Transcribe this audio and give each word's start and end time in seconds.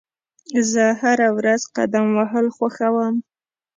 زه 0.71 0.85
هره 1.01 1.27
ورځ 1.37 1.61
قدم 1.75 2.05
وهل 2.17 2.45
خوښوم. 2.55 3.15